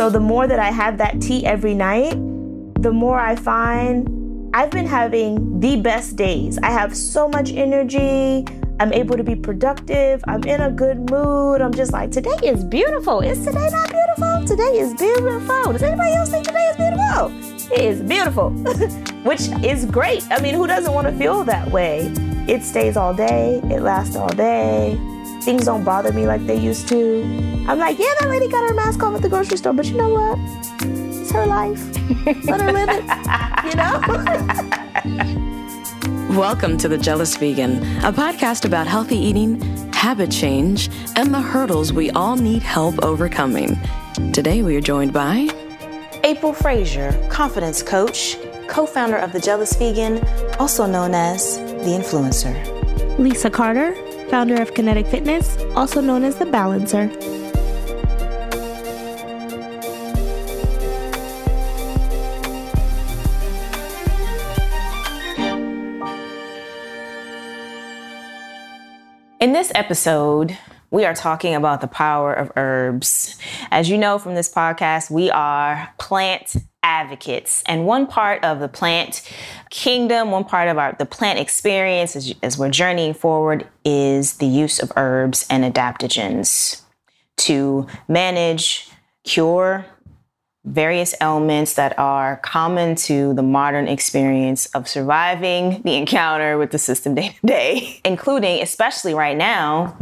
[0.00, 2.14] So the more that I have that tea every night,
[2.82, 4.08] the more I find
[4.54, 6.58] I've been having the best days.
[6.62, 8.46] I have so much energy.
[8.80, 10.24] I'm able to be productive.
[10.26, 11.60] I'm in a good mood.
[11.60, 13.20] I'm just like, today is beautiful.
[13.20, 14.46] Is today not beautiful?
[14.46, 15.72] Today is beautiful.
[15.74, 17.76] Does anybody else think today is beautiful?
[17.76, 18.50] It is beautiful,
[19.24, 20.24] which is great.
[20.30, 22.10] I mean, who doesn't want to feel that way?
[22.48, 24.98] It stays all day, it lasts all day.
[25.42, 27.22] Things don't bother me like they used to.
[27.66, 29.96] I'm like, yeah, that lady got her mask off at the grocery store, but you
[29.96, 30.38] know what?
[30.82, 31.82] It's her life.
[32.44, 33.04] Let her live it,
[33.64, 34.00] you know?
[36.38, 39.58] Welcome to The Jealous Vegan, a podcast about healthy eating,
[39.92, 43.78] habit change, and the hurdles we all need help overcoming.
[44.34, 45.48] Today we are joined by
[46.22, 48.36] April Frazier, confidence coach,
[48.68, 50.22] co founder of The Jealous Vegan,
[50.58, 52.78] also known as The Influencer.
[53.18, 53.94] Lisa Carter,
[54.30, 57.10] founder of Kinetic Fitness, also known as The Balancer.
[69.40, 70.56] In this episode,
[70.90, 73.36] we are talking about the power of herbs.
[73.70, 77.62] As you know from this podcast, we are plant advocates.
[77.66, 79.22] And one part of the plant
[79.70, 84.46] kingdom, one part of our the plant experience as, as we're journeying forward is the
[84.46, 86.82] use of herbs and adaptogens
[87.36, 88.88] to manage,
[89.24, 89.86] cure,
[90.64, 96.78] various ailments that are common to the modern experience of surviving the encounter with the
[96.78, 99.96] system day to day, including, especially right now,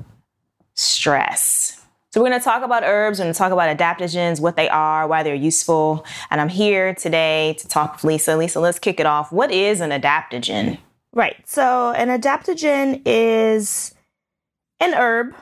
[0.78, 1.74] stress.
[2.10, 4.68] So, we're going to talk about herbs, we're going to talk about adaptogens, what they
[4.68, 6.06] are, why they're useful.
[6.30, 8.36] And I'm here today to talk with Lisa.
[8.36, 9.30] Lisa, let's kick it off.
[9.30, 10.78] What is an adaptogen?
[11.12, 11.36] Right.
[11.46, 13.94] So, an adaptogen is
[14.80, 15.34] an herb,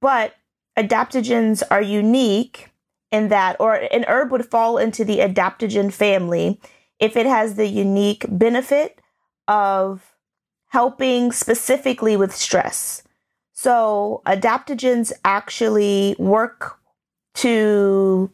[0.00, 0.34] but
[0.78, 2.70] adaptogens are unique
[3.10, 6.60] in that, or an herb would fall into the adaptogen family
[6.98, 9.00] if it has the unique benefit
[9.48, 10.14] of
[10.68, 13.02] helping specifically with stress.
[13.62, 16.80] So, adaptogens actually work
[17.34, 18.28] to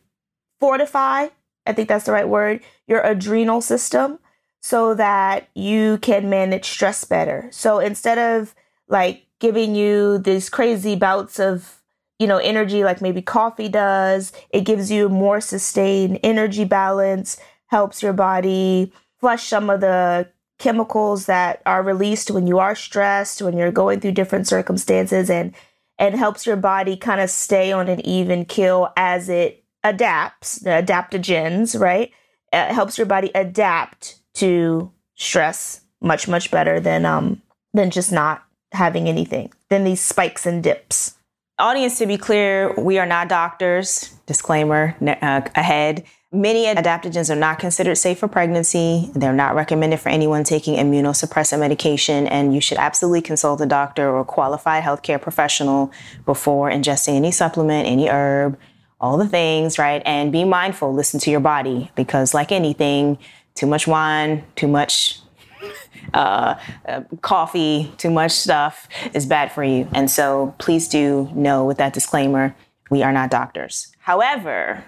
[0.59, 1.28] fortify,
[1.66, 4.21] I think that's the right word, your adrenal system
[4.62, 7.50] so that you can manage stress better.
[7.53, 8.55] So, instead of
[8.88, 11.83] like giving you these crazy bouts of
[12.19, 14.33] you know, energy like maybe coffee does.
[14.49, 17.37] It gives you more sustained energy balance,
[17.67, 20.27] helps your body flush some of the
[20.58, 25.54] chemicals that are released when you are stressed, when you're going through different circumstances and
[26.00, 30.70] and helps your body kind of stay on an even kill as it adapts, the
[30.70, 32.12] adaptogens, right?
[32.52, 37.42] It helps your body adapt to stress much much better than um
[37.75, 39.52] than just not having anything.
[39.70, 41.19] Than these spikes and dips
[41.58, 44.14] audience, to be clear, we are not doctors.
[44.26, 46.04] Disclaimer uh, ahead.
[46.31, 49.11] Many adaptogens are not considered safe for pregnancy.
[49.15, 54.11] They're not recommended for anyone taking immunosuppressant medication, and you should absolutely consult a doctor
[54.11, 55.91] or a qualified healthcare professional
[56.27, 58.59] before ingesting any supplement, any herb,
[59.00, 60.03] all the things, right?
[60.05, 63.17] And be mindful, listen to your body, because like anything,
[63.55, 65.21] too much wine, too much
[66.12, 66.56] uh,
[66.87, 69.88] uh, coffee, too much stuff is bad for you.
[69.94, 72.55] And so please do know with that disclaimer,
[72.91, 73.94] we are not doctors.
[74.00, 74.84] However,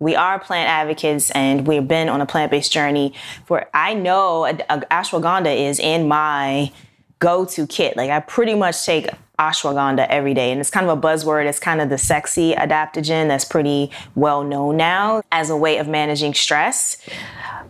[0.00, 3.14] we are plant advocates and we've been on a plant based journey
[3.46, 6.72] for, I know uh, ashwagandha is in my
[7.18, 7.96] go to kit.
[7.96, 10.50] Like I pretty much take ashwagandha every day.
[10.50, 11.46] And it's kind of a buzzword.
[11.46, 15.88] It's kind of the sexy adaptogen that's pretty well known now as a way of
[15.88, 16.98] managing stress.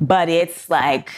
[0.01, 1.11] But it's like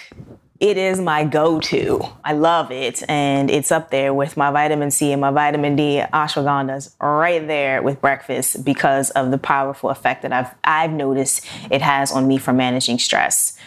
[0.60, 2.02] it is my go-to.
[2.24, 6.02] I love it, and it's up there with my vitamin C and my vitamin D.
[6.12, 11.82] Ashwagandha's right there with breakfast because of the powerful effect that I've I've noticed it
[11.82, 13.58] has on me for managing stress.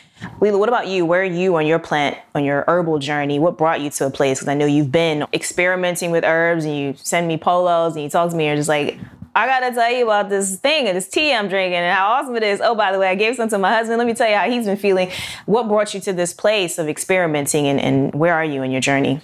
[0.42, 1.06] Lila, what about you?
[1.06, 3.40] Where are you on your plant, on your herbal journey?
[3.40, 4.40] What brought you to a place?
[4.40, 8.10] Because I know you've been experimenting with herbs and you send me polos and you
[8.10, 9.00] talk to me and you're just like,
[9.36, 12.36] I gotta tell you about this thing and this tea I'm drinking and how awesome
[12.36, 12.62] it is.
[12.62, 13.98] Oh, by the way, I gave some to my husband.
[13.98, 15.12] Let me tell you how he's been feeling.
[15.46, 18.82] What brought you to this place of experimenting and, and where are you in your
[18.82, 19.22] journey?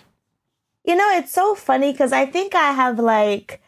[0.83, 3.61] You know, it's so funny because I think I have like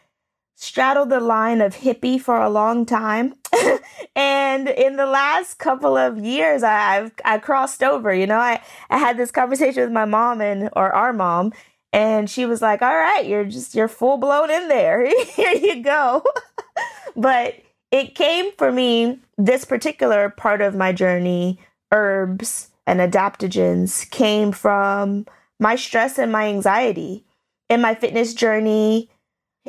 [0.54, 3.34] straddled the line of hippie for a long time.
[4.16, 8.12] and in the last couple of years, I, have I crossed over.
[8.12, 8.60] You know, I,
[8.90, 11.52] I had this conversation with my mom and or our mom,
[11.92, 15.06] and she was like, All right, you're just, you're full blown in there.
[15.24, 16.22] Here you go.
[17.16, 17.54] but
[17.90, 21.58] it came for me, this particular part of my journey,
[21.92, 25.26] herbs and adaptogens came from
[25.58, 27.24] my stress and my anxiety.
[27.68, 29.10] In my fitness journey,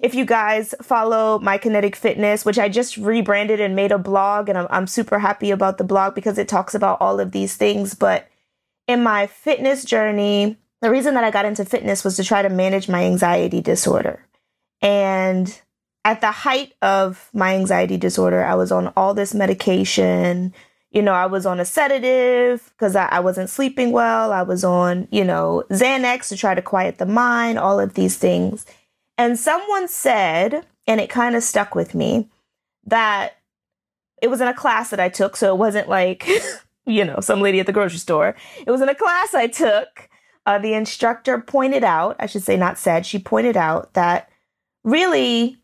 [0.01, 4.47] If you guys follow My Kinetic Fitness, which I just rebranded and made a blog,
[4.47, 7.55] and I'm, I'm super happy about the blog because it talks about all of these
[7.57, 7.93] things.
[7.93, 8.27] But
[8.87, 12.49] in my fitness journey, the reason that I got into fitness was to try to
[12.49, 14.25] manage my anxiety disorder.
[14.81, 15.61] And
[16.05, 20.53] at the height of my anxiety disorder, I was on all this medication.
[20.91, 24.31] You know, I was on a sedative because I, I, wasn't sleeping well.
[24.31, 28.17] I was on, you know, Xanax to try to quiet the mind, all of these
[28.17, 28.65] things.
[29.17, 32.29] And someone said, and it kind of stuck with me,
[32.85, 33.33] that
[34.21, 35.35] it was in a class that I took.
[35.35, 36.27] So it wasn't like,
[36.85, 38.35] you know, some lady at the grocery store.
[38.65, 40.08] It was in a class I took.
[40.45, 44.29] Uh, the instructor pointed out, I should say, not said, she pointed out that
[44.83, 45.57] really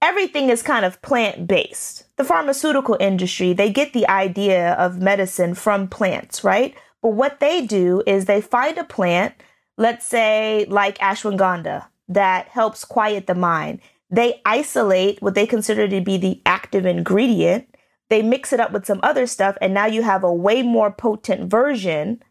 [0.00, 2.04] everything is kind of plant based.
[2.16, 6.74] The pharmaceutical industry, they get the idea of medicine from plants, right?
[7.02, 9.34] But what they do is they find a plant,
[9.76, 13.80] let's say like ashwagandha, that helps quiet the mind.
[14.10, 17.74] They isolate what they consider to be the active ingredient.
[18.08, 20.90] They mix it up with some other stuff, and now you have a way more
[20.90, 22.22] potent version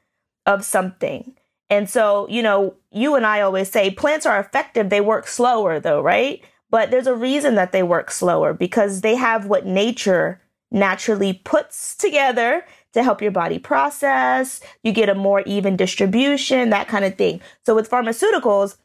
[0.45, 1.35] of something.
[1.69, 5.79] And so, you know, you and I always say plants are effective, they work slower
[5.79, 6.41] though, right?
[6.71, 11.95] But there's a reason that they work slower because they have what nature naturally puts
[11.95, 14.61] together to help your body process.
[14.83, 17.41] You get a more even distribution, that kind of thing.
[17.65, 18.77] So with pharmaceuticals,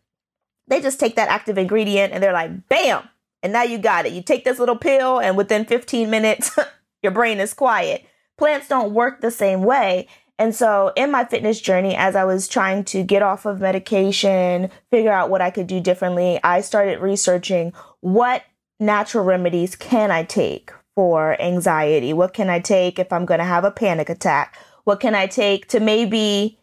[0.66, 3.08] they just take that active ingredient and they're like, bam,
[3.44, 4.14] and now you got it.
[4.14, 6.58] You take this little pill, and within 15 minutes,
[7.02, 8.06] your brain is quiet.
[8.38, 10.08] Plants don't work the same way.
[10.38, 14.70] And so, in my fitness journey, as I was trying to get off of medication,
[14.90, 18.42] figure out what I could do differently, I started researching what
[18.80, 22.12] natural remedies can I take for anxiety?
[22.12, 24.56] What can I take if I'm going to have a panic attack?
[24.84, 26.58] What can I take to maybe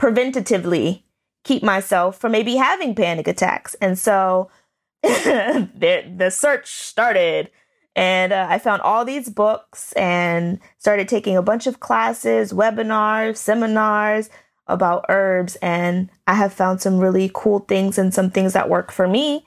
[0.00, 1.02] preventatively
[1.44, 3.74] keep myself from maybe having panic attacks?
[3.74, 4.50] And so,
[5.02, 7.50] the, the search started
[7.94, 13.36] and uh, I found all these books and started taking a bunch of classes, webinars,
[13.36, 14.30] seminars
[14.66, 15.56] about herbs.
[15.56, 19.44] And I have found some really cool things and some things that work for me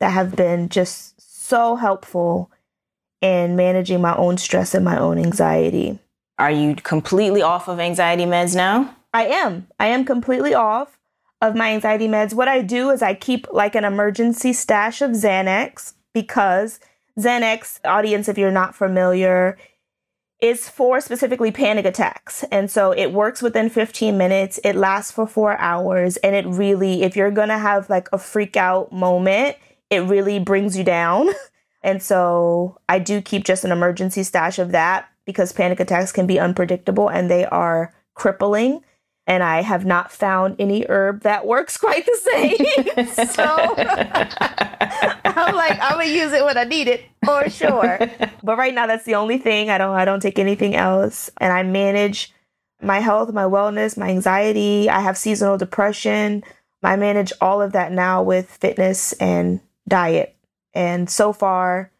[0.00, 1.14] that have been just
[1.46, 2.50] so helpful
[3.22, 5.98] in managing my own stress and my own anxiety.
[6.38, 8.94] Are you completely off of anxiety meds now?
[9.14, 9.68] I am.
[9.80, 10.98] I am completely off
[11.40, 12.34] of my anxiety meds.
[12.34, 16.78] What I do is I keep like an emergency stash of Xanax because
[17.18, 19.56] Xanax, audience, if you're not familiar,
[20.40, 22.44] is for specifically panic attacks.
[22.50, 24.60] And so it works within 15 minutes.
[24.62, 26.18] It lasts for four hours.
[26.18, 29.56] And it really, if you're to have like a freak out moment,
[29.88, 31.28] it really brings you down.
[31.86, 36.26] And so I do keep just an emergency stash of that because panic attacks can
[36.26, 38.82] be unpredictable and they are crippling
[39.26, 43.26] and I have not found any herb that works quite the same.
[43.28, 43.44] so
[45.24, 47.98] I'm like, I'm gonna use it when I need it for sure.
[48.42, 49.70] But right now, that's the only thing.
[49.70, 52.32] I don't, I don't take anything else, and I manage
[52.80, 54.88] my health, my wellness, my anxiety.
[54.88, 56.44] I have seasonal depression.
[56.82, 60.36] I manage all of that now with fitness and diet,
[60.72, 61.90] and so far,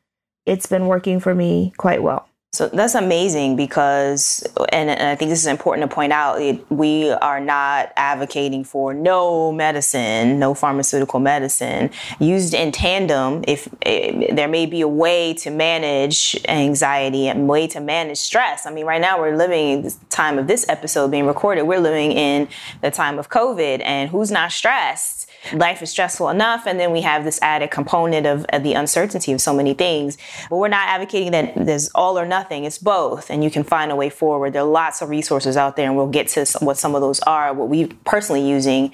[0.44, 2.28] it's been working for me quite well.
[2.52, 6.64] So that's amazing because, and, and, I think this is important to point out, it,
[6.70, 13.44] we are not advocating for no medicine, no pharmaceutical medicine used in tandem.
[13.46, 18.64] If, if there may be a way to manage anxiety and way to manage stress.
[18.64, 21.64] I mean, right now we're living the time of this episode being recorded.
[21.64, 22.48] We're living in
[22.80, 25.28] the time of COVID, and who's not stressed?
[25.52, 29.32] Life is stressful enough, and then we have this added component of, of the uncertainty
[29.32, 30.18] of so many things.
[30.50, 32.64] But we're not advocating that there's all or nothing.
[32.64, 34.52] It's both, and you can find a way forward.
[34.52, 37.20] There are lots of resources out there, and we'll get to what some of those
[37.20, 37.52] are.
[37.52, 38.92] What we personally using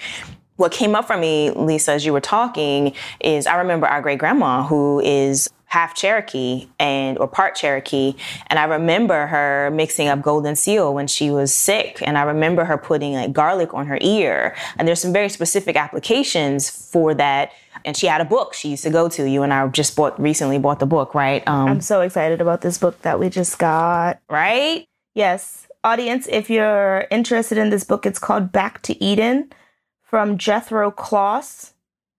[0.56, 4.18] what came up for me, Lisa, as you were talking, is I remember our great
[4.18, 8.12] grandma who is half Cherokee and or part Cherokee,
[8.48, 12.66] and I remember her mixing up golden seal when she was sick, and I remember
[12.66, 14.54] her putting like garlic on her ear.
[14.76, 17.52] And there's some very specific applications for that
[17.86, 19.28] and she had a book she used to go to.
[19.28, 21.42] You and I just bought recently bought the book, right?
[21.48, 24.20] Um, I'm so excited about this book that we just got.
[24.28, 24.86] Right?
[25.14, 29.52] Yes, audience, if you're interested in this book, it's called Back to Eden
[30.02, 31.72] from Jethro Kloss.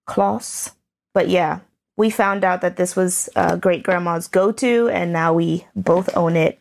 [0.10, 0.72] Kloss,
[1.14, 1.60] but yeah,
[1.98, 6.16] we found out that this was uh, great grandma's go to, and now we both
[6.16, 6.60] own it.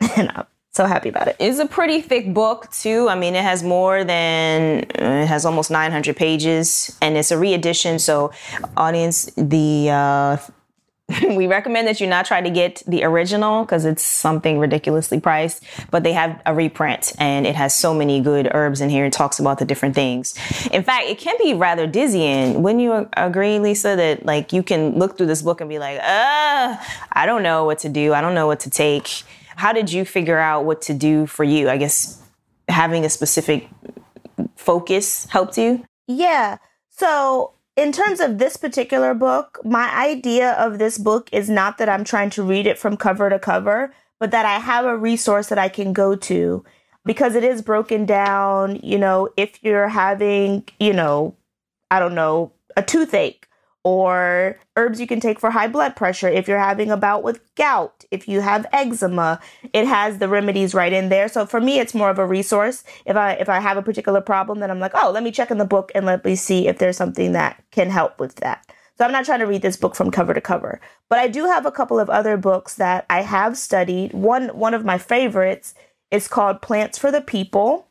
[0.16, 1.36] and I'm so happy about it.
[1.38, 3.08] It's a pretty thick book too.
[3.08, 7.38] I mean, it has more than uh, it has almost 900 pages, and it's a
[7.38, 7.98] reedition.
[7.98, 8.32] So,
[8.76, 10.36] audience, the uh,
[11.22, 15.62] we recommend that you not try to get the original because it's something ridiculously priced,
[15.90, 19.04] but they have a reprint and it has so many good herbs in here.
[19.04, 20.34] and talks about the different things.
[20.72, 22.62] In fact, it can be rather dizzying.
[22.62, 25.98] Wouldn't you agree, Lisa, that like you can look through this book and be like,
[26.00, 26.76] uh,
[27.12, 28.12] I don't know what to do.
[28.12, 29.08] I don't know what to take.
[29.54, 31.68] How did you figure out what to do for you?
[31.68, 32.20] I guess
[32.68, 33.68] having a specific
[34.56, 35.84] focus helped you?
[36.08, 36.58] Yeah.
[36.90, 41.88] So in terms of this particular book, my idea of this book is not that
[41.88, 45.48] I'm trying to read it from cover to cover, but that I have a resource
[45.48, 46.64] that I can go to
[47.04, 48.80] because it is broken down.
[48.82, 51.36] You know, if you're having, you know,
[51.90, 53.45] I don't know, a toothache,
[53.86, 57.38] or herbs you can take for high blood pressure if you're having a bout with
[57.54, 59.38] gout, if you have eczema,
[59.72, 61.28] it has the remedies right in there.
[61.28, 62.82] So for me it's more of a resource.
[63.04, 65.52] If I if I have a particular problem then I'm like, "Oh, let me check
[65.52, 68.66] in the book and let me see if there's something that can help with that."
[68.98, 70.80] So I'm not trying to read this book from cover to cover.
[71.08, 74.12] But I do have a couple of other books that I have studied.
[74.12, 75.74] One one of my favorites
[76.10, 77.86] is called Plants for the People.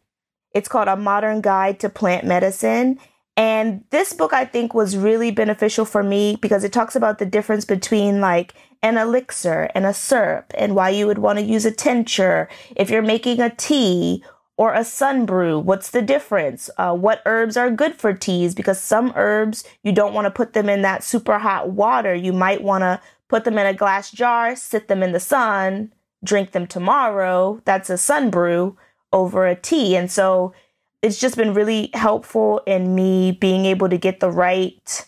[0.51, 2.99] It's called A Modern Guide to Plant Medicine
[3.37, 7.25] and this book, I think, was really beneficial for me because it talks about the
[7.25, 11.65] difference between like an elixir and a syrup and why you would want to use
[11.65, 12.47] a tincture.
[12.75, 14.23] If you're making a tea
[14.57, 16.69] or a sun brew, what's the difference?
[16.77, 18.55] Uh, what herbs are good for teas?
[18.55, 22.15] Because some herbs, you don't want to put them in that super hot water.
[22.15, 25.91] You might want to put them in a glass jar, sit them in the sun,
[26.23, 27.61] drink them tomorrow.
[27.65, 28.77] That's a sun brew
[29.11, 29.97] over a tea.
[29.97, 30.53] And so
[31.01, 35.05] it's just been really helpful in me being able to get the right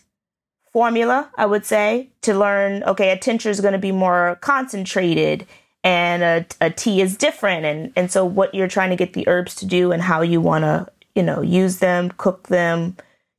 [0.72, 5.46] formula, I would say, to learn okay, a tincture is going to be more concentrated
[5.84, 7.64] and a, a tea is different.
[7.64, 10.40] And, and so, what you're trying to get the herbs to do and how you
[10.40, 12.96] want to, you know, use them, cook them,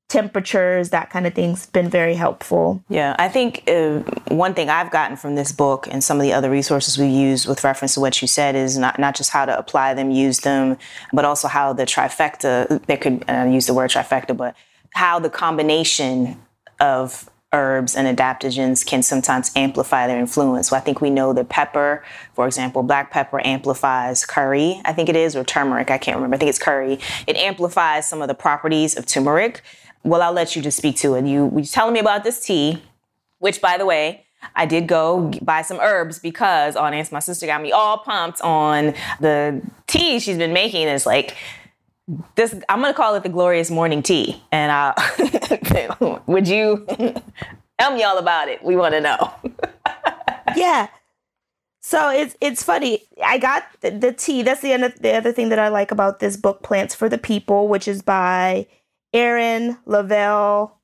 [0.10, 2.84] temperatures, that kind of thing's been very helpful.
[2.90, 6.34] Yeah, I think uh, one thing I've gotten from this book and some of the
[6.34, 9.46] other resources we use with reference to what you said is not, not just how
[9.46, 10.78] to apply them, use them,
[11.14, 14.56] but also how the trifecta, they could uh, use the word trifecta, but
[14.96, 16.42] how the combination
[16.80, 20.70] of herbs and adaptogens can sometimes amplify their influence.
[20.70, 25.10] So I think we know that pepper, for example, black pepper amplifies curry, I think
[25.10, 26.36] it is, or turmeric, I can't remember.
[26.36, 27.00] I think it's curry.
[27.26, 29.62] It amplifies some of the properties of turmeric.
[30.04, 31.26] Well, I'll let you just speak to it.
[31.26, 32.82] You were telling me about this tea,
[33.40, 34.26] which, by the way,
[34.56, 38.94] I did go buy some herbs because Audience, my sister got me all pumped on
[39.20, 40.88] the tea she's been making.
[40.88, 41.36] It's like
[42.36, 42.56] this.
[42.70, 44.42] I'm gonna call it the glorious morning tea.
[44.52, 46.86] And I, would you
[47.80, 48.64] tell me all about it?
[48.64, 49.34] We want to know.
[50.56, 50.88] yeah.
[51.82, 53.04] So it's it's funny.
[53.24, 54.44] I got the, the tea.
[54.44, 57.68] That's the the other thing that I like about this book, Plants for the People,
[57.68, 58.68] which is by
[59.14, 60.78] Erin Lovell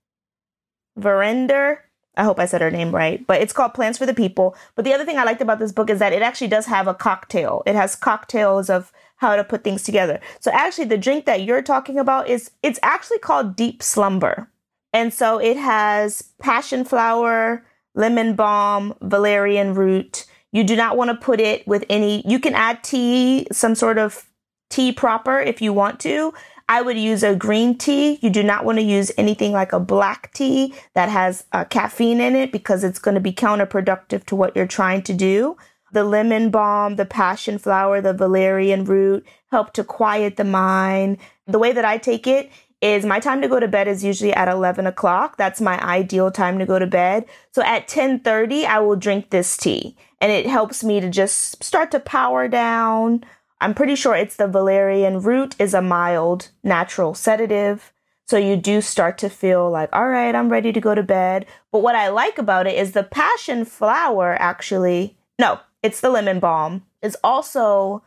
[0.97, 1.79] Verinder.
[2.17, 4.55] I hope I said her name right, but it's called Plants for the People.
[4.75, 6.87] But the other thing I liked about this book is that it actually does have
[6.87, 7.61] a cocktail.
[7.65, 10.19] It has cocktails of how to put things together.
[10.39, 14.49] So actually the drink that you're talking about is it's actually called Deep Slumber.
[14.93, 17.65] And so it has passion flower,
[17.95, 20.25] lemon balm, valerian root.
[20.53, 23.97] You do not want to put it with any you can add tea, some sort
[23.97, 24.25] of
[24.69, 26.33] tea proper if you want to,
[26.67, 28.17] I would use a green tea.
[28.21, 32.19] You do not want to use anything like a black tea that has uh, caffeine
[32.19, 35.57] in it because it's going to be counterproductive to what you're trying to do.
[35.91, 41.19] The lemon balm, the passion flower, the valerian root help to quiet the mind.
[41.45, 44.33] The way that I take it is my time to go to bed is usually
[44.33, 45.37] at 11 o'clock.
[45.37, 47.25] That's my ideal time to go to bed.
[47.51, 51.91] So at 1030, I will drink this tea and it helps me to just start
[51.91, 53.23] to power down,
[53.61, 57.93] I'm pretty sure it's the valerian root is a mild natural sedative.
[58.27, 61.45] So you do start to feel like, all right, I'm ready to go to bed.
[61.71, 66.39] But what I like about it is the passion flower actually, no, it's the lemon
[66.39, 68.03] balm, is also,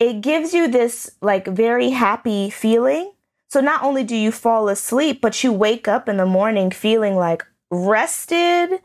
[0.00, 3.12] it gives you this like very happy feeling.
[3.50, 7.14] So not only do you fall asleep, but you wake up in the morning feeling
[7.14, 8.80] like rested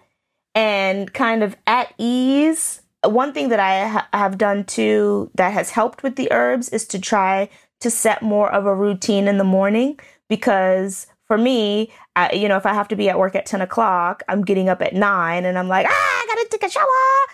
[0.54, 5.72] and kind of at ease one thing that I ha- have done too that has
[5.72, 9.44] helped with the herbs is to try to set more of a routine in the
[9.44, 13.46] morning because for me, I, you know, if I have to be at work at
[13.46, 16.70] 10 o'clock, I'm getting up at nine and I'm like, ah, I gotta take a
[16.70, 16.86] shower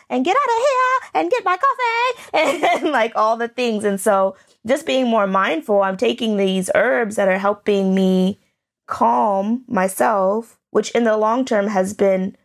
[0.10, 3.86] and get out of here and get my coffee and, and like all the things.
[3.86, 4.36] And so
[4.68, 8.38] just being more mindful, I'm taking these herbs that are helping me
[8.86, 12.36] calm myself, which in the long term has been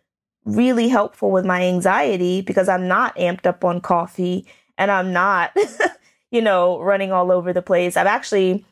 [0.57, 4.47] really helpful with my anxiety because I'm not amped up on coffee
[4.79, 5.57] and I'm not,
[6.31, 7.97] you know, running all over the place.
[7.97, 8.65] I've actually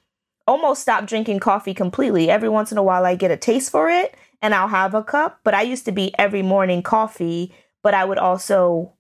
[0.47, 2.31] almost stopped drinking coffee completely.
[2.31, 4.15] Every once in a while, I get a taste for it.
[4.41, 8.05] and I'll have a cup, but I used to be every morning coffee, but I
[8.05, 8.93] would also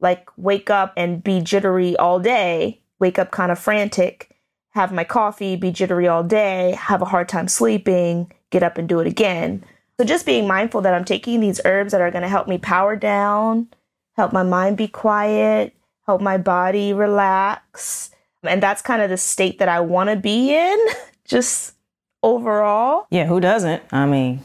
[0.00, 4.30] like wake up and be jittery all day, wake up kind of frantic,
[4.70, 8.88] have my coffee, be jittery all day, have a hard time sleeping, get up and
[8.88, 9.64] do it again.
[9.98, 12.58] So just being mindful that I'm taking these herbs that are going to help me
[12.58, 13.68] power down,
[14.16, 15.74] help my mind be quiet,
[16.06, 18.10] help my body relax.
[18.42, 20.78] And that's kind of the state that I want to be in,
[21.24, 21.74] just
[22.22, 23.06] overall.
[23.10, 23.82] Yeah, who doesn't?
[23.92, 24.42] I mean,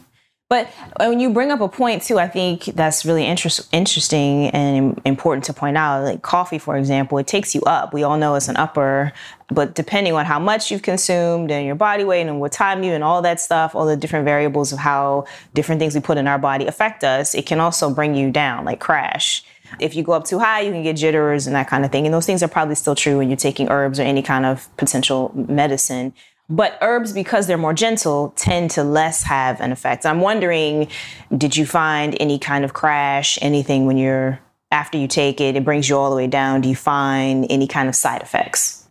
[0.49, 0.67] but
[0.99, 4.99] uh, when you bring up a point too, I think that's really interest, interesting and
[5.05, 6.03] important to point out.
[6.03, 7.93] Like coffee, for example, it takes you up.
[7.93, 9.13] We all know it's an upper,
[9.49, 12.93] but depending on how much you've consumed and your body weight and what time you
[12.93, 16.27] and all that stuff, all the different variables of how different things we put in
[16.27, 19.43] our body affect us, it can also bring you down, like crash.
[19.79, 22.05] If you go up too high, you can get jitters and that kind of thing.
[22.05, 24.67] And those things are probably still true when you're taking herbs or any kind of
[24.77, 26.13] potential medicine.
[26.49, 30.05] But herbs, because they're more gentle, tend to less have an effect.
[30.05, 30.87] I'm wondering,
[31.37, 34.39] did you find any kind of crash, anything when you're
[34.71, 36.61] after you take it, it brings you all the way down?
[36.61, 38.87] Do you find any kind of side effects?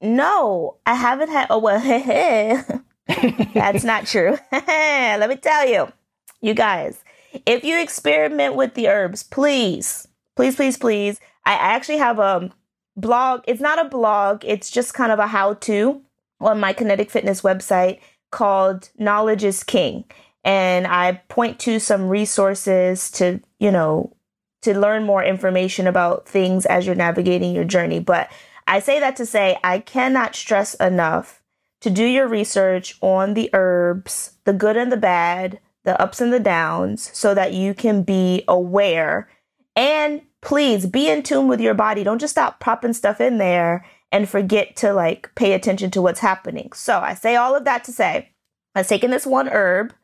[0.00, 1.46] No, I haven't had.
[1.50, 1.80] Oh well,
[3.54, 4.38] that's not true.
[4.52, 5.92] Let me tell you,
[6.40, 7.02] you guys,
[7.46, 11.20] if you experiment with the herbs, please, please, please, please.
[11.44, 12.50] I actually have a
[12.96, 13.42] blog.
[13.46, 14.44] It's not a blog.
[14.44, 16.02] It's just kind of a how-to
[16.42, 20.04] on my kinetic fitness website called Knowledge is King.
[20.44, 24.16] And I point to some resources to, you know,
[24.62, 28.00] to learn more information about things as you're navigating your journey.
[28.00, 28.30] But
[28.66, 31.42] I say that to say I cannot stress enough
[31.80, 36.32] to do your research on the herbs, the good and the bad, the ups and
[36.32, 39.28] the downs, so that you can be aware.
[39.74, 42.04] And please be in tune with your body.
[42.04, 46.20] Don't just stop popping stuff in there and forget to like pay attention to what's
[46.20, 46.70] happening.
[46.74, 48.30] So I say all of that to say
[48.74, 49.94] I was taking this one herb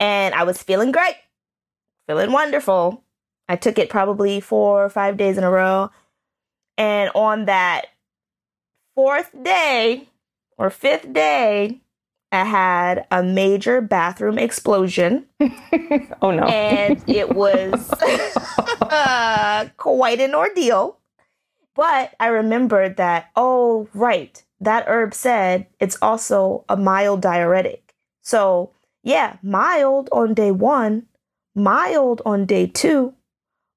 [0.00, 1.16] and I was feeling great,
[2.08, 3.04] feeling wonderful.
[3.48, 5.90] I took it probably four or five days in a row.
[6.78, 7.86] And on that
[8.94, 10.08] fourth day
[10.56, 11.80] or fifth day,
[12.32, 15.26] I had a major bathroom explosion.
[16.22, 16.44] oh no.
[16.44, 17.90] And it was
[18.80, 20.98] uh, quite an ordeal.
[21.74, 27.94] But I remembered that, oh, right, that herb said it's also a mild diuretic.
[28.22, 31.06] So, yeah, mild on day one,
[31.54, 33.14] mild on day two,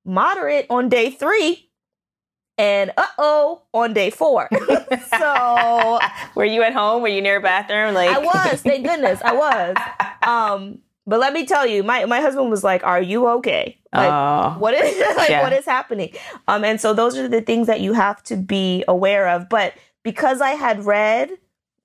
[0.06, 1.70] moderate on day three,
[2.58, 4.50] and uh oh on day four.
[5.20, 6.00] so,
[6.36, 7.02] were you at home?
[7.02, 7.94] Were you near a bathroom?
[7.94, 8.62] Like I was.
[8.62, 9.76] Thank goodness, I was.
[10.26, 13.78] Um, but let me tell you, my, my husband was like, "Are you okay?
[13.94, 15.44] Like, uh, what is like, yeah.
[15.44, 16.14] what is happening?"
[16.48, 19.50] Um, and so those are the things that you have to be aware of.
[19.50, 21.32] But because I had read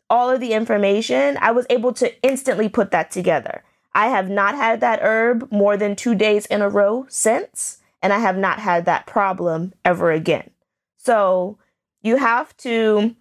[0.08, 3.62] all of the information, I was able to instantly put that together.
[3.94, 8.12] I have not had that herb more than two days in a row since, and
[8.12, 10.50] I have not had that problem ever again.
[10.96, 11.58] So
[12.02, 13.14] you have to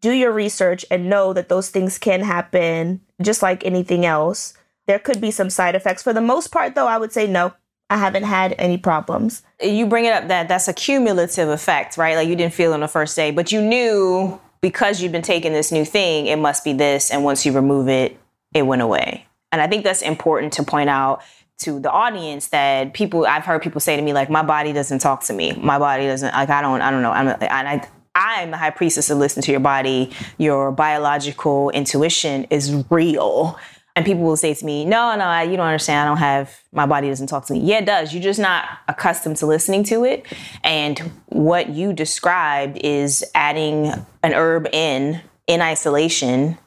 [0.00, 4.54] do your research and know that those things can happen just like anything else.
[4.86, 6.02] There could be some side effects.
[6.02, 7.54] For the most part, though, I would say no.
[7.88, 9.42] I haven't had any problems.
[9.62, 12.16] You bring it up that that's a cumulative effect, right?
[12.16, 15.52] Like you didn't feel on the first day, but you knew because you've been taking
[15.52, 17.12] this new thing, it must be this.
[17.12, 18.18] And once you remove it,
[18.54, 19.26] it went away.
[19.52, 21.22] And I think that's important to point out
[21.58, 24.98] to the audience that people I've heard people say to me like my body doesn't
[24.98, 25.52] talk to me.
[25.52, 27.12] My body doesn't like I don't I don't know.
[27.12, 27.80] I'm
[28.16, 30.10] I'm the high priestess of listen to your body.
[30.38, 33.58] Your biological intuition is real.
[33.96, 36.06] And people will say to me, no, no, you don't understand.
[36.06, 37.60] I don't have, my body doesn't talk to me.
[37.60, 38.12] Yeah, it does.
[38.12, 40.26] You're just not accustomed to listening to it.
[40.62, 43.86] And what you described is adding
[44.22, 46.58] an herb in, in isolation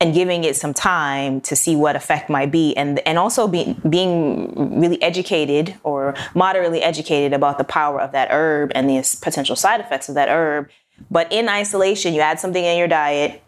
[0.00, 3.74] and giving it some time to see what effect might be and and also be,
[3.88, 9.56] being really educated or moderately educated about the power of that herb and the potential
[9.56, 10.68] side effects of that herb
[11.10, 13.42] but in isolation you add something in your diet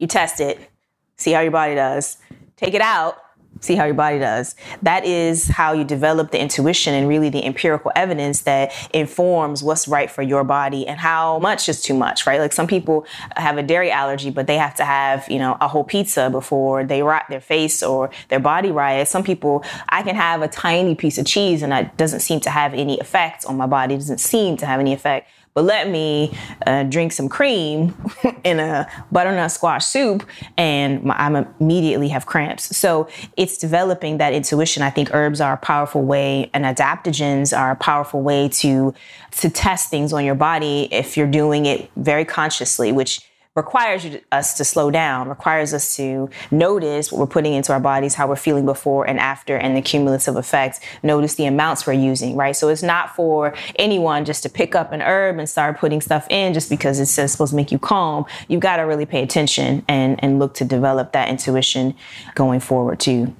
[0.00, 0.68] you test it
[1.16, 2.16] see how your body does
[2.56, 3.18] take it out,
[3.60, 4.54] see how your body does.
[4.82, 9.88] That is how you develop the intuition and really the empirical evidence that informs what's
[9.88, 12.40] right for your body and how much is too much, right?
[12.40, 15.68] Like some people have a dairy allergy, but they have to have, you know, a
[15.68, 19.10] whole pizza before they rot their face or their body riots.
[19.10, 22.50] Some people, I can have a tiny piece of cheese and it doesn't seem to
[22.50, 25.88] have any effect on my body, it doesn't seem to have any effect but let
[25.88, 26.36] me
[26.66, 27.94] uh, drink some cream
[28.44, 32.76] in a butternut squash soup and I'm immediately have cramps.
[32.76, 34.82] So it's developing that intuition.
[34.82, 38.92] I think herbs are a powerful way and adaptogens are a powerful way to
[39.38, 43.20] to test things on your body if you're doing it very consciously, which
[43.54, 47.78] requires you, us to slow down, requires us to notice what we're putting into our
[47.80, 50.80] bodies, how we're feeling before and after, and the cumulative effects.
[51.02, 52.56] Notice the amounts we're using, right?
[52.56, 56.26] So it's not for anyone just to pick up an herb and start putting stuff
[56.30, 58.26] in just because it's supposed to make you calm.
[58.48, 61.94] You've got to really pay attention and, and look to develop that intuition
[62.34, 63.34] going forward too.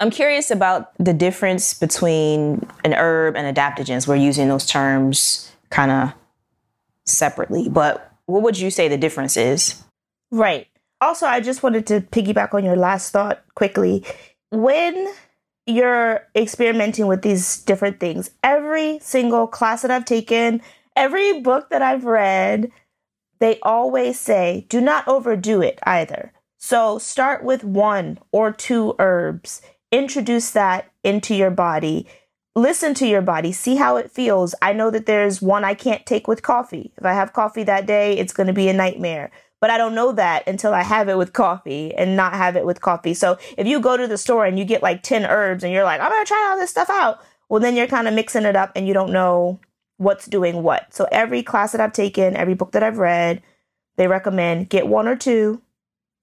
[0.00, 4.06] I'm curious about the difference between an herb and adaptogens.
[4.06, 6.12] We're using those terms kind of
[7.04, 9.82] separately, but what would you say the difference is?
[10.30, 10.68] Right.
[11.00, 14.04] Also, I just wanted to piggyback on your last thought quickly.
[14.50, 15.12] When
[15.66, 20.62] you're experimenting with these different things, every single class that I've taken,
[20.94, 22.70] every book that I've read,
[23.38, 26.32] they always say do not overdo it either.
[26.58, 29.60] So start with one or two herbs,
[29.92, 32.08] introduce that into your body
[32.56, 34.54] listen to your body, see how it feels.
[34.62, 36.90] I know that there's one I can't take with coffee.
[36.96, 39.30] If I have coffee that day, it's going to be a nightmare.
[39.60, 42.64] But I don't know that until I have it with coffee and not have it
[42.64, 43.12] with coffee.
[43.12, 45.84] So if you go to the store and you get like 10 herbs and you're
[45.84, 48.44] like, I'm going to try all this stuff out, well, then you're kind of mixing
[48.44, 49.60] it up and you don't know
[49.98, 50.92] what's doing what.
[50.94, 53.42] So every class that I've taken, every book that I've read,
[53.96, 55.60] they recommend get one or two,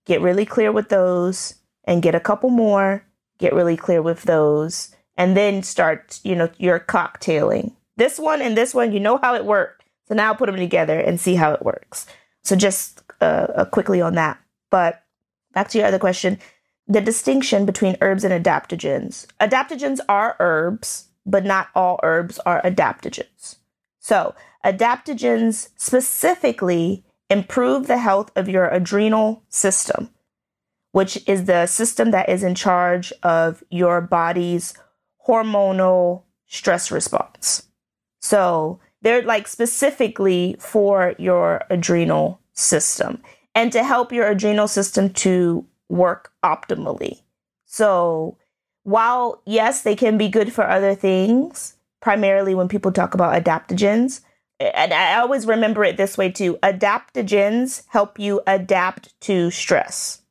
[0.06, 3.06] get really clear with those, and get a couple more,
[3.38, 7.74] get really clear with those and then start, you know, your cocktailing.
[7.98, 9.84] This one and this one, you know how it worked.
[10.08, 12.06] So now put them together and see how it works.
[12.44, 14.40] So just uh, uh, quickly on that.
[14.70, 15.04] But
[15.54, 16.40] back to your other question
[16.88, 19.26] the distinction between herbs and adaptogens.
[19.40, 23.56] Adaptogens are herbs, but not all herbs are adaptogens.
[24.00, 30.10] So, adaptogens specifically improve the health of your adrenal system,
[30.92, 34.74] which is the system that is in charge of your body's
[35.28, 37.68] hormonal stress response.
[38.22, 43.22] So they're like specifically for your adrenal system
[43.56, 47.22] and to help your adrenal system to work optimally.
[47.66, 48.38] So
[48.84, 54.22] while yes, they can be good for other things, primarily when people talk about adaptogens,
[54.60, 60.22] and I always remember it this way too adaptogens help you adapt to stress,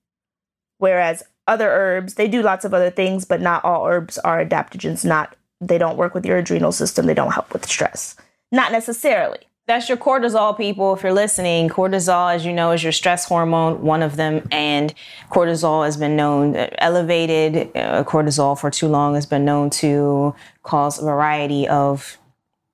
[0.79, 2.15] whereas other herbs.
[2.15, 5.05] They do lots of other things, but not all herbs are adaptogens.
[5.05, 7.07] Not they don't work with your adrenal system.
[7.07, 8.17] They don't help with stress.
[8.51, 9.39] Not necessarily.
[9.69, 10.93] That's your cortisol, people.
[10.95, 14.49] If you're listening, cortisol, as you know, is your stress hormone, one of them.
[14.51, 14.93] And
[15.31, 20.35] cortisol has been known, uh, elevated uh, cortisol for too long has been known to
[20.65, 22.19] cause a variety of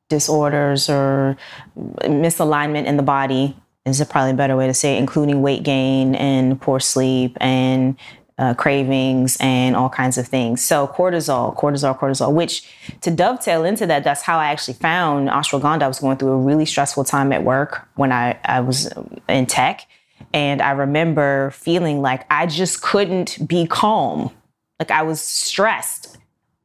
[0.09, 1.37] disorders or
[1.77, 5.62] misalignment in the body is a probably a better way to say it, including weight
[5.62, 7.97] gain and poor sleep and
[8.38, 10.62] uh, cravings and all kinds of things.
[10.62, 12.68] So cortisol, cortisol, cortisol, which
[13.01, 15.83] to dovetail into that, that's how I actually found ashwagandha.
[15.83, 18.92] I was going through a really stressful time at work when I, I was
[19.29, 19.87] in tech.
[20.33, 24.31] And I remember feeling like I just couldn't be calm.
[24.79, 26.18] Like I was stressed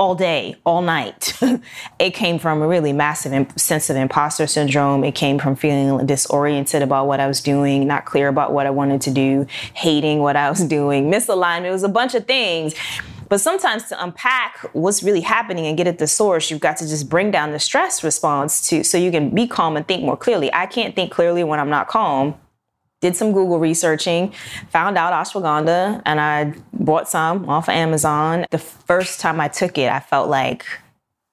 [0.03, 1.33] all day, all night.
[1.97, 5.01] it came from a really massive sense of imposter syndrome.
[5.01, 8.69] It came from feeling disoriented about what I was doing, not clear about what I
[8.69, 11.67] wanted to do, hating what I was doing, misalignment.
[11.67, 12.75] It was a bunch of things.
[13.29, 16.87] But sometimes to unpack what's really happening and get at the source, you've got to
[16.87, 20.17] just bring down the stress response to so you can be calm and think more
[20.17, 20.53] clearly.
[20.53, 22.35] I can't think clearly when I'm not calm
[23.03, 24.33] did some Google researching,
[24.69, 28.45] found out ashwagandha, and I bought some off of Amazon.
[28.49, 30.65] The first time I took it, I felt like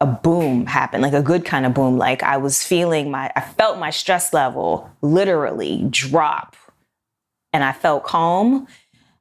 [0.01, 1.97] a boom happened, like a good kind of boom.
[1.97, 6.57] Like I was feeling my, I felt my stress level literally drop
[7.53, 8.67] and I felt calm.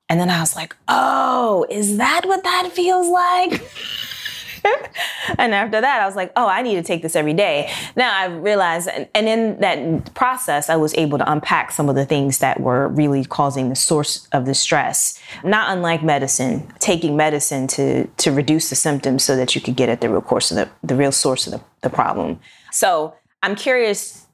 [0.10, 3.62] And then I was like, oh, is that what that feels like?
[5.38, 7.72] and after that, I was like, oh, I need to take this every day.
[7.96, 12.06] Now I realized, and, in that process, I was able to unpack some of the
[12.06, 15.20] things that were really causing the source of the stress.
[15.44, 19.90] Not unlike medicine, taking medicine to, to reduce the symptoms so that you could get
[19.90, 22.40] at the real course of the, the real source of the, the problem.
[22.72, 24.26] So I'm curious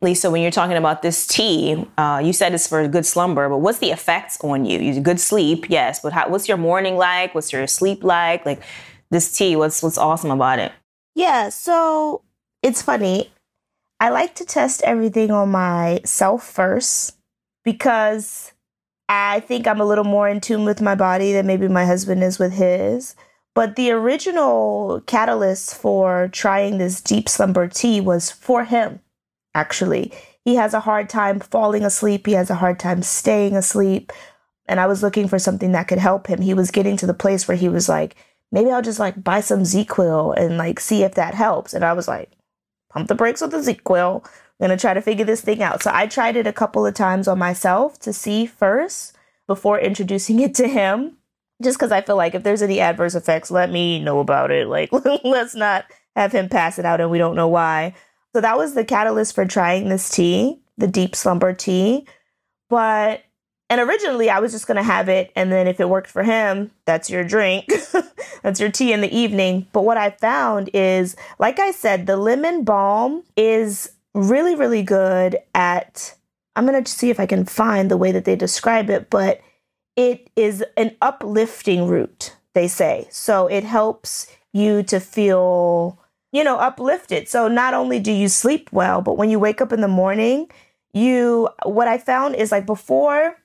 [0.00, 3.58] Lisa, when you're talking about this tea, uh, you said it's for good slumber, but
[3.58, 4.78] what's the effects on you?
[4.78, 7.34] You good sleep, yes, but how, what's your morning like?
[7.34, 8.46] What's your sleep like?
[8.46, 8.62] Like,
[9.10, 9.56] this tea?
[9.56, 10.72] What's what's awesome about it?
[11.14, 12.22] Yeah, so
[12.62, 13.30] it's funny.
[14.00, 17.16] I like to test everything on myself first
[17.64, 18.52] because
[19.08, 22.22] I think I'm a little more in tune with my body than maybe my husband
[22.22, 23.16] is with his.
[23.54, 29.00] But the original catalyst for trying this deep slumber tea was for him,
[29.54, 30.12] actually.
[30.44, 34.12] He has a hard time falling asleep, he has a hard time staying asleep.
[34.66, 36.40] And I was looking for something that could help him.
[36.40, 38.14] He was getting to the place where he was like,
[38.52, 41.74] maybe I'll just like buy some ZzzQuil and like see if that helps.
[41.74, 42.32] And I was like,
[42.90, 44.24] pump the brakes with ZzzQuil.
[44.24, 44.30] I'm
[44.60, 45.82] gonna try to figure this thing out.
[45.82, 50.40] So I tried it a couple of times on myself to see first before introducing
[50.40, 51.16] it to him.
[51.60, 54.68] Just because I feel like if there's any adverse effects, let me know about it.
[54.68, 54.90] Like,
[55.24, 57.94] let's not have him pass it out and we don't know why.
[58.34, 62.06] So that was the catalyst for trying this tea, the deep slumber tea.
[62.68, 63.22] But
[63.70, 66.22] and originally I was just going to have it and then if it worked for
[66.22, 67.70] him, that's your drink.
[68.42, 69.66] that's your tea in the evening.
[69.72, 75.38] But what I found is like I said, the lemon balm is really really good
[75.54, 76.14] at
[76.56, 79.40] I'm going to see if I can find the way that they describe it, but
[79.94, 83.06] it is an uplifting root, they say.
[83.10, 85.98] So it helps you to feel
[86.32, 87.28] you know, uplifted.
[87.28, 90.50] So not only do you sleep well, but when you wake up in the morning,
[90.92, 93.36] you what I found is like before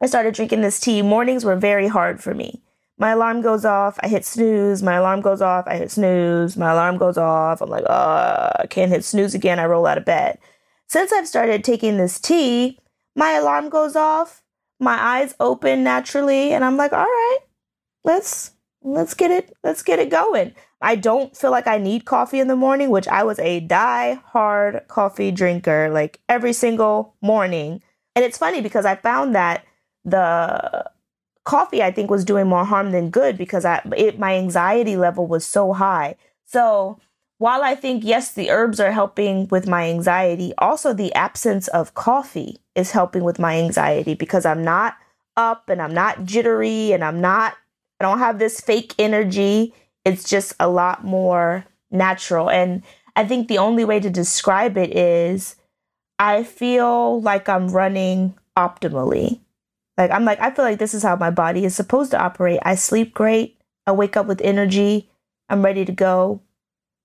[0.00, 2.62] I started drinking this tea, mornings were very hard for me.
[2.98, 6.72] My alarm goes off, I hit snooze, my alarm goes off, I hit snooze, my
[6.72, 7.60] alarm goes off.
[7.60, 9.60] I'm like, oh, I can't hit snooze again.
[9.60, 10.38] I roll out of bed.
[10.88, 12.78] Since I've started taking this tea,
[13.14, 14.42] my alarm goes off,
[14.80, 17.38] my eyes open naturally, and I'm like, all right,
[18.04, 20.54] let's let's get it, let's get it going.
[20.80, 24.20] I don't feel like I need coffee in the morning, which I was a die
[24.26, 27.82] hard coffee drinker like every single morning.
[28.16, 29.64] And it's funny because I found that
[30.10, 30.90] the
[31.44, 35.26] coffee I think was doing more harm than good because I it, my anxiety level
[35.26, 36.16] was so high.
[36.44, 36.98] So
[37.38, 41.94] while I think yes, the herbs are helping with my anxiety, also the absence of
[41.94, 44.96] coffee is helping with my anxiety because I'm not
[45.36, 47.54] up and I'm not jittery and I'm not
[48.00, 49.72] I don't have this fake energy
[50.08, 52.50] it's just a lot more natural.
[52.50, 52.82] And
[53.14, 55.56] I think the only way to describe it is
[56.18, 59.40] I feel like I'm running optimally.
[59.98, 62.60] Like, I'm like, I feel like this is how my body is supposed to operate.
[62.62, 63.58] I sleep great.
[63.84, 65.10] I wake up with energy.
[65.48, 66.40] I'm ready to go.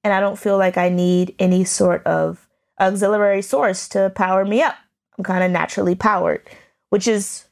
[0.03, 2.47] And I don't feel like I need any sort of
[2.79, 4.75] auxiliary source to power me up.
[5.17, 6.47] I'm kind of naturally powered,
[6.89, 7.45] which is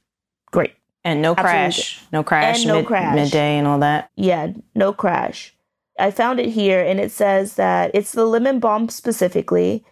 [0.52, 0.74] great.
[1.04, 2.04] And no crash.
[2.12, 2.60] No crash.
[2.60, 3.16] And no mid- crash.
[3.16, 4.12] Midday and all that.
[4.16, 5.56] Yeah, no crash.
[6.00, 9.84] I found it here and it says that it's the lemon balm specifically,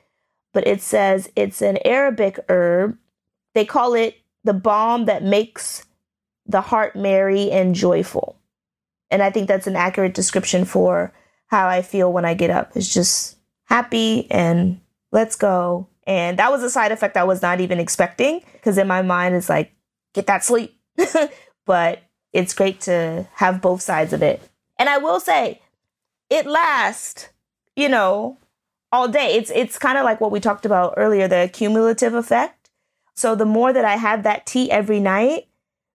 [0.54, 2.98] but it says it's an Arabic herb.
[3.56, 5.86] They call it the balm that makes
[6.46, 8.38] the heart merry and joyful.
[9.12, 11.14] And I think that's an accurate description for
[11.48, 12.72] how I feel when I get up.
[12.76, 14.80] It's just happy and
[15.12, 15.88] let's go.
[16.06, 19.36] And that was a side effect I was not even expecting because in my mind
[19.36, 19.72] it's like,
[20.14, 20.80] get that sleep
[21.66, 22.02] but
[22.34, 24.42] it's great to have both sides of it.
[24.78, 25.62] And I will say,
[26.30, 27.30] it lasts,
[27.76, 28.38] you know,
[28.92, 29.36] all day.
[29.36, 32.59] It's it's kind of like what we talked about earlier, the cumulative effect.
[33.20, 35.50] So the more that I have that tea every night,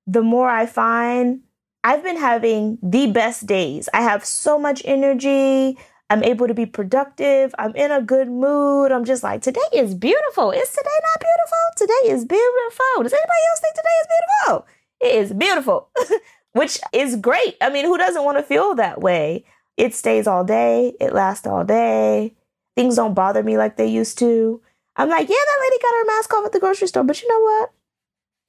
[0.06, 1.40] the more I find
[1.82, 3.88] I've been having the best days.
[3.94, 5.78] I have so much energy.
[6.10, 7.54] I'm able to be productive.
[7.58, 8.92] I'm in a good mood.
[8.92, 10.50] I'm just like, today is beautiful.
[10.50, 11.64] Is today not beautiful?
[11.76, 13.02] Today is beautiful.
[13.02, 14.66] Does anybody else think today is beautiful?
[15.00, 15.88] It is beautiful,
[16.52, 17.56] which is great.
[17.62, 19.46] I mean, who doesn't want to feel that way?
[19.78, 22.34] It stays all day, it lasts all day.
[22.76, 24.60] Things don't bother me like they used to.
[24.96, 27.28] I'm like, yeah, that lady got her mask off at the grocery store, but you
[27.28, 27.72] know what?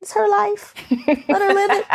[0.02, 0.76] It's her life.
[1.08, 1.86] Let her live it.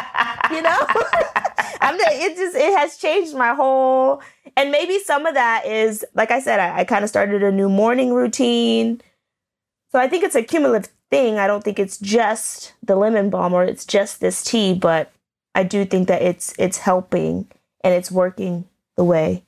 [0.50, 0.78] You know?
[1.80, 4.20] I'm it just it has changed my whole
[4.56, 7.52] and maybe some of that is like I said, I, I kind of started a
[7.52, 9.00] new morning routine.
[9.92, 11.38] So I think it's a cumulative thing.
[11.38, 15.12] I don't think it's just the lemon balm or it's just this tea, but
[15.54, 17.48] I do think that it's it's helping
[17.82, 19.44] and it's working the way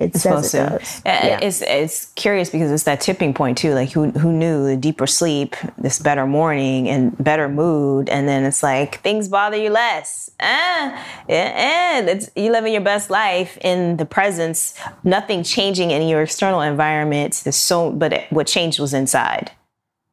[0.00, 0.98] it it's says it does.
[0.98, 1.40] Uh, yeah.
[1.42, 3.74] It's it's curious because it's that tipping point too.
[3.74, 8.44] Like who who knew the deeper sleep, this better morning and better mood, and then
[8.44, 10.30] it's like things bother you less.
[10.40, 16.22] Ah, and it's you living your best life in the presence, nothing changing in your
[16.22, 17.40] external environment.
[17.42, 19.50] There's so, but what changed was inside.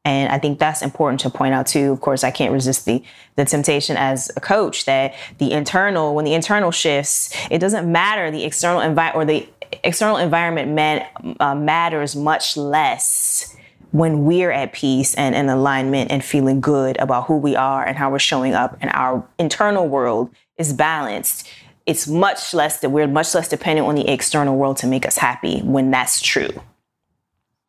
[0.06, 1.92] And I think that's important to point out too.
[1.92, 3.04] Of course, I can't resist the
[3.36, 8.32] the temptation as a coach that the internal, when the internal shifts, it doesn't matter
[8.32, 9.50] the external environment or the
[9.84, 11.06] external environment man,
[11.40, 13.56] uh, matters much less
[13.92, 17.98] when we're at peace and in alignment and feeling good about who we are and
[17.98, 21.48] how we're showing up and our internal world is balanced.
[21.86, 25.18] It's much less that we're much less dependent on the external world to make us
[25.18, 26.50] happy when that's true.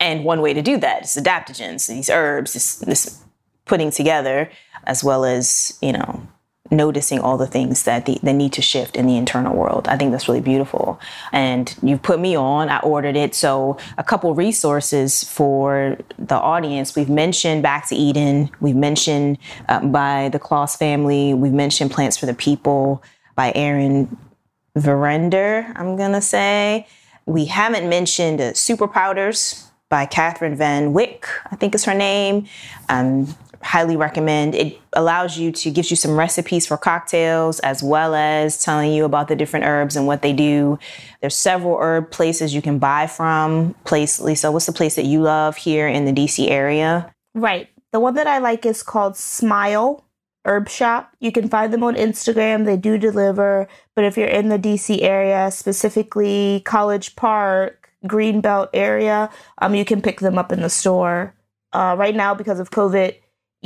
[0.00, 3.22] And one way to do that is adaptogens, these herbs, this, this
[3.64, 4.50] putting together,
[4.84, 6.26] as well as, you know,
[6.70, 9.88] noticing all the things that the, that need to shift in the internal world.
[9.88, 11.00] I think that's really beautiful.
[11.32, 13.34] And you put me on, I ordered it.
[13.34, 16.96] So a couple resources for the audience.
[16.96, 18.50] We've mentioned Back to Eden.
[18.60, 21.34] We've mentioned uh, by the Kloss family.
[21.34, 23.02] We've mentioned Plants for the People
[23.34, 24.16] by Erin
[24.76, 26.86] Verinder, I'm going to say.
[27.24, 32.46] We haven't mentioned uh, super powders by Catherine Van Wyk, I think is her name.
[32.88, 34.54] Um, highly recommend.
[34.54, 39.04] It allows you to gives you some recipes for cocktails as well as telling you
[39.04, 40.78] about the different herbs and what they do.
[41.20, 43.74] There's several herb places you can buy from.
[43.84, 47.12] Place Lisa, what's the place that you love here in the DC area?
[47.34, 47.68] Right.
[47.92, 50.04] The one that I like is called Smile
[50.46, 51.12] Herb Shop.
[51.20, 52.64] You can find them on Instagram.
[52.64, 53.68] They do deliver.
[53.94, 60.00] But if you're in the DC area, specifically College Park, Greenbelt area, um, you can
[60.00, 61.34] pick them up in the store.
[61.72, 63.16] Uh, right now, because of COVID,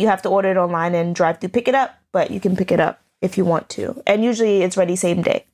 [0.00, 2.56] you have to order it online and drive through pick it up, but you can
[2.56, 4.02] pick it up if you want to.
[4.06, 5.44] And usually it's ready same day.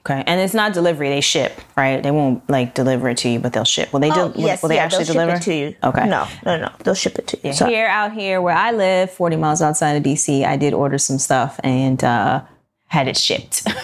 [0.00, 2.00] Okay, and it's not delivery; they ship, right?
[2.00, 3.92] They won't like deliver it to you, but they'll ship.
[3.92, 4.12] Will they?
[4.12, 5.74] Oh, will, yes, will they yeah, actually they'll deliver ship it to you?
[5.82, 6.06] Okay.
[6.08, 6.70] No, no, no.
[6.84, 7.52] They'll ship it to you.
[7.52, 10.96] So- Here out here where I live, 40 miles outside of DC, I did order
[10.98, 12.42] some stuff and uh,
[12.86, 13.66] had it shipped.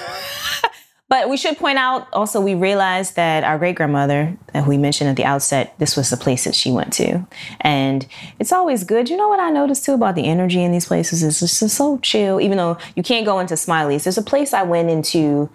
[1.13, 5.11] but we should point out also, we realized that our great grandmother, who we mentioned
[5.11, 7.27] at the outset, this was the place that she went to.
[7.61, 8.07] And
[8.39, 9.11] it's always good.
[9.11, 11.77] You know what I noticed too about the energy in these places is it's just
[11.77, 14.05] so chill, even though you can't go into Smiley's.
[14.05, 15.51] There's a place I went into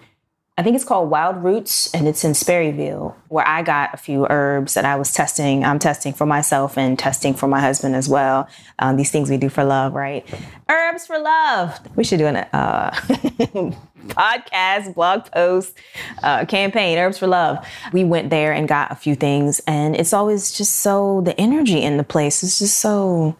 [0.58, 4.26] I think it's called Wild Roots, and it's in Sperryville, where I got a few
[4.28, 5.64] herbs that I was testing.
[5.64, 8.48] I'm testing for myself and testing for my husband as well.
[8.80, 10.26] Um, these things we do for love, right?
[10.68, 11.78] Herbs for love.
[11.94, 12.90] We should do an uh,
[14.08, 15.78] podcast, blog post,
[16.24, 16.98] uh, campaign.
[16.98, 17.64] Herbs for love.
[17.92, 21.80] We went there and got a few things, and it's always just so the energy
[21.80, 23.36] in the place is just so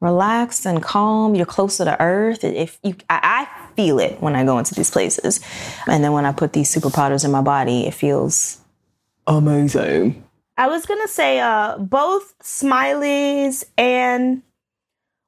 [0.00, 1.34] relaxed and calm.
[1.34, 2.44] You're closer to earth.
[2.44, 5.40] If you, I, I feel it when I go into these places,
[5.86, 8.58] and then when I put these super powders in my body, it feels
[9.26, 10.22] amazing.
[10.56, 14.42] I was gonna say uh, both Smileys and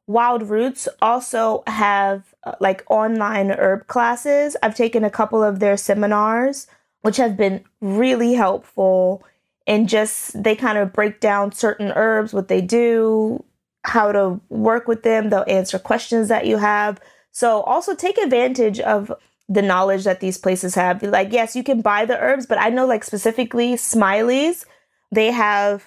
[0.06, 4.56] Wild Roots also have uh, like online herb classes.
[4.62, 6.68] I've taken a couple of their seminars,
[7.02, 9.24] which have been really helpful.
[9.66, 13.42] And just they kind of break down certain herbs, what they do,
[13.84, 15.30] how to work with them.
[15.30, 17.00] They'll answer questions that you have.
[17.36, 19.12] So also take advantage of
[19.46, 21.02] the knowledge that these places have.
[21.02, 24.64] Like, yes, you can buy the herbs, but I know like specifically Smileys,
[25.12, 25.84] they have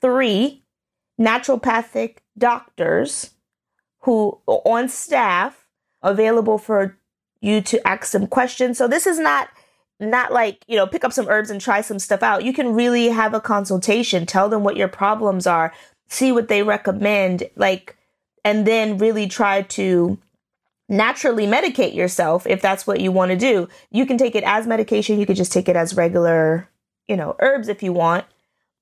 [0.00, 0.64] three
[1.20, 3.32] naturopathic doctors
[3.98, 5.66] who on staff
[6.02, 6.96] available for
[7.42, 8.78] you to ask them questions.
[8.78, 9.50] So this is not
[10.00, 12.44] not like, you know, pick up some herbs and try some stuff out.
[12.44, 15.70] You can really have a consultation, tell them what your problems are,
[16.08, 17.94] see what they recommend, like
[18.42, 20.18] and then really try to
[20.88, 23.68] naturally medicate yourself if that's what you want to do.
[23.90, 26.68] You can take it as medication, you could just take it as regular,
[27.06, 28.24] you know, herbs if you want,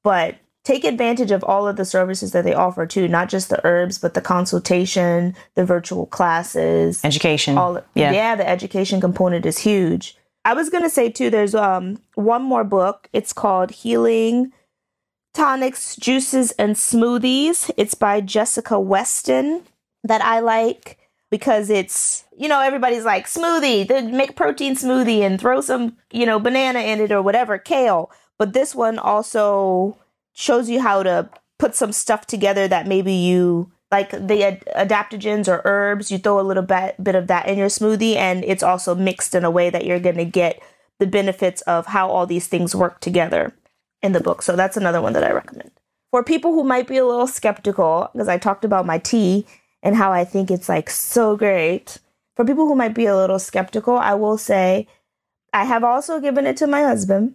[0.05, 3.65] but take advantage of all of the services that they offer too, not just the
[3.65, 7.57] herbs, but the consultation, the virtual classes, Education.
[7.59, 8.13] all yeah.
[8.13, 10.17] yeah, the education component is huge.
[10.45, 13.09] I was going to say too there's um one more book.
[13.13, 14.53] It's called Healing
[15.35, 17.71] Tonics, Juices and Smoothies.
[17.77, 19.63] It's by Jessica Weston
[20.03, 20.99] that I like
[21.31, 26.39] because it's you know everybody's like smoothie make protein smoothie and throw some you know
[26.39, 28.11] banana in it or whatever kale.
[28.39, 29.97] But this one also
[30.35, 35.49] shows you how to put some stuff together that maybe you like the ad- adaptogens
[35.49, 38.63] or herbs you throw a little bit, bit of that in your smoothie and it's
[38.63, 40.61] also mixed in a way that you're going to get
[40.99, 43.55] the benefits of how all these things work together
[44.03, 44.43] in the book.
[44.43, 45.71] So that's another one that i recommend.
[46.11, 49.47] For people who might be a little skeptical because i talked about my tea
[49.87, 51.99] and how I think it's like so great.
[52.35, 54.89] For people who might be a little skeptical, I will say
[55.53, 57.35] I have also given it to my husband,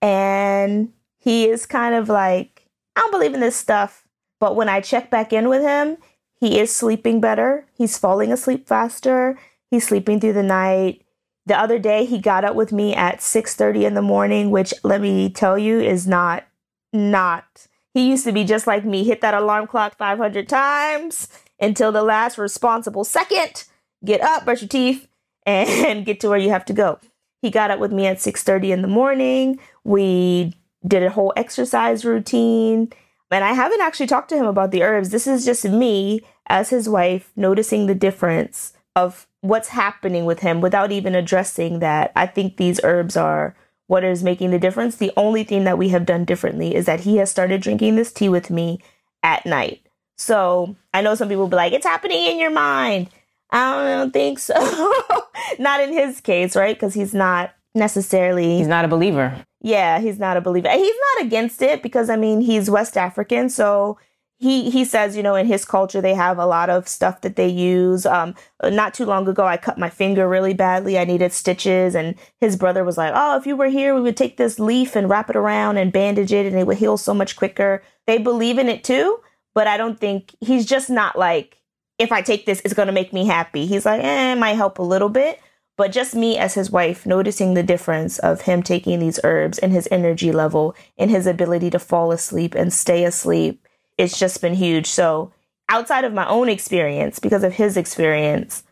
[0.00, 4.06] and he is kind of like, I don't believe in this stuff.
[4.38, 5.96] But when I check back in with him,
[6.38, 7.66] he is sleeping better.
[7.76, 9.36] He's falling asleep faster.
[9.68, 11.02] He's sleeping through the night.
[11.44, 15.00] The other day he got up with me at 6:30 in the morning, which let
[15.00, 16.44] me tell you is not
[16.92, 17.66] not.
[17.94, 21.28] He used to be just like me, hit that alarm clock 500 times
[21.64, 23.64] until the last responsible second.
[24.04, 25.08] Get up, brush your teeth,
[25.46, 26.98] and get to where you have to go.
[27.42, 29.58] He got up with me at 6:30 in the morning.
[29.82, 30.54] We
[30.86, 32.92] did a whole exercise routine.
[33.30, 35.10] And I haven't actually talked to him about the herbs.
[35.10, 40.60] This is just me as his wife noticing the difference of what's happening with him
[40.60, 42.12] without even addressing that.
[42.14, 43.56] I think these herbs are
[43.88, 44.96] what is making the difference.
[44.96, 48.12] The only thing that we have done differently is that he has started drinking this
[48.12, 48.80] tea with me
[49.22, 49.83] at night.
[50.16, 53.08] So I know some people will be like, it's happening in your mind.
[53.50, 54.54] I don't think so.
[55.58, 56.74] not in his case, right?
[56.74, 58.58] Because he's not necessarily.
[58.58, 59.44] He's not a believer.
[59.60, 60.68] Yeah, he's not a believer.
[60.70, 63.98] He's not against it because I mean he's West African, so
[64.38, 67.36] he he says, you know, in his culture they have a lot of stuff that
[67.36, 68.04] they use.
[68.04, 70.98] Um, not too long ago, I cut my finger really badly.
[70.98, 74.16] I needed stitches, and his brother was like, "Oh, if you were here, we would
[74.16, 77.14] take this leaf and wrap it around and bandage it, and it would heal so
[77.14, 79.20] much quicker." They believe in it too,
[79.54, 81.58] but I don't think he's just not like,
[81.98, 84.56] "If I take this, it's going to make me happy." He's like, "Eh, it might
[84.56, 85.40] help a little bit."
[85.76, 89.72] But just me as his wife, noticing the difference of him taking these herbs and
[89.72, 93.64] his energy level and his ability to fall asleep and stay asleep
[93.98, 94.86] it's just been huge.
[94.86, 95.32] So
[95.68, 98.62] outside of my own experience, because of his experience,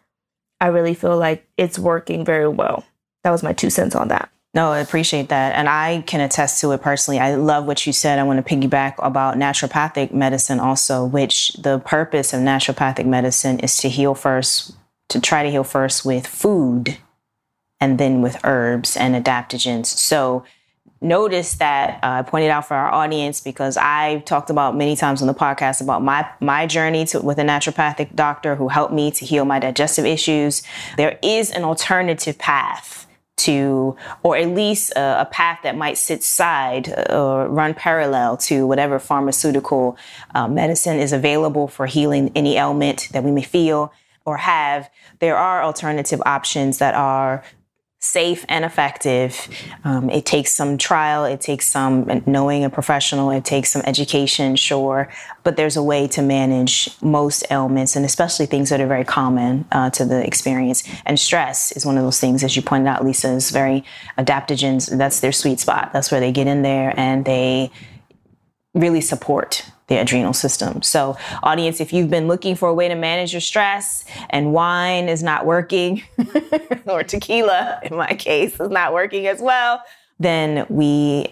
[0.61, 2.85] I really feel like it's working very well.
[3.25, 4.31] That was my two cents on that.
[4.55, 5.55] No, I appreciate that.
[5.55, 7.19] And I can attest to it personally.
[7.19, 8.19] I love what you said.
[8.19, 13.79] I want to piggyback about naturopathic medicine also, which the purpose of naturopathic medicine is
[13.79, 14.77] to heal first,
[15.09, 16.99] to try to heal first with food
[17.81, 19.87] and then with herbs and adaptogens.
[19.87, 20.45] So
[21.01, 25.23] notice that uh, I pointed out for our audience because I talked about many times
[25.23, 29.11] on the podcast about my my journey to, with a naturopathic doctor who helped me
[29.13, 30.63] to heal my digestive issues.
[30.99, 33.07] There is an alternative path
[33.39, 38.67] to, or at least a, path that might sit side uh, or run parallel to
[38.67, 39.97] whatever pharmaceutical
[40.35, 43.93] uh, medicine is available for healing any ailment that we may feel
[44.25, 44.91] or have.
[45.21, 47.43] There are alternative options that are
[48.03, 49.49] safe and effective.
[49.85, 54.57] Um, it takes some trial, it takes some knowing a professional, it takes some education,
[54.57, 55.09] sure,
[55.45, 59.67] but there's a way to manage most ailments and especially things that are very common
[59.71, 60.83] uh, to the experience.
[61.07, 63.85] And stress is one of those things, as you pointed out, Lisa, is very
[64.19, 64.99] adaptogens.
[64.99, 65.93] That's their sweet spot.
[65.93, 67.71] That's where they get in there and they
[68.75, 70.81] really support the adrenal system.
[70.83, 75.09] So, audience, if you've been looking for a way to manage your stress and wine
[75.09, 76.03] is not working,
[76.87, 79.83] or tequila in my case is not working as well,
[80.19, 81.27] then we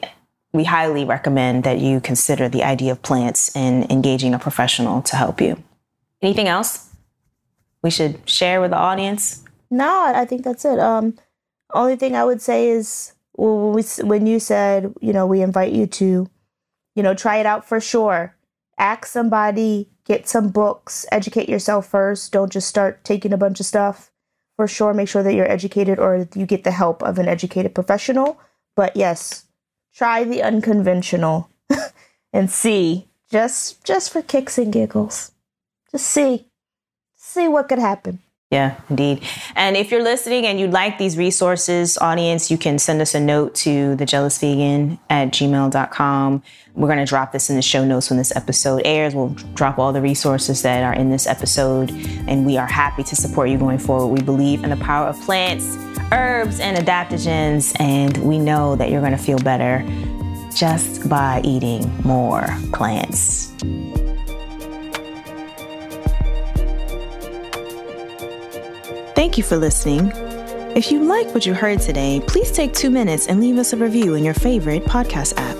[0.52, 5.14] we highly recommend that you consider the idea of plants and engaging a professional to
[5.14, 5.62] help you.
[6.20, 6.88] Anything else
[7.82, 9.44] we should share with the audience?
[9.70, 10.80] No, I think that's it.
[10.80, 11.16] Um,
[11.72, 15.72] only thing I would say is when, we, when you said, you know, we invite
[15.72, 16.28] you to,
[16.96, 18.34] you know, try it out for sure
[18.80, 22.32] ask somebody, get some books, educate yourself first.
[22.32, 24.10] Don't just start taking a bunch of stuff.
[24.56, 27.74] For sure, make sure that you're educated or you get the help of an educated
[27.74, 28.38] professional.
[28.76, 29.46] But yes,
[29.94, 31.50] try the unconventional
[32.32, 35.32] and see just just for kicks and giggles.
[35.92, 36.46] Just see
[37.16, 38.20] see what could happen.
[38.50, 39.22] Yeah, indeed.
[39.54, 43.20] And if you're listening and you'd like these resources, audience, you can send us a
[43.20, 46.42] note to thejealousvegan at gmail.com.
[46.74, 49.14] We're going to drop this in the show notes when this episode airs.
[49.14, 51.92] We'll drop all the resources that are in this episode.
[52.26, 54.08] And we are happy to support you going forward.
[54.08, 55.76] We believe in the power of plants,
[56.10, 57.78] herbs, and adaptogens.
[57.80, 59.84] And we know that you're going to feel better
[60.56, 63.52] just by eating more plants.
[69.20, 70.10] Thank you for listening.
[70.74, 73.76] If you like what you heard today, please take two minutes and leave us a
[73.76, 75.58] review in your favorite podcast app.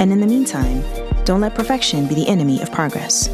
[0.00, 0.82] And in the meantime,
[1.24, 3.28] don't let perfection be the enemy of progress.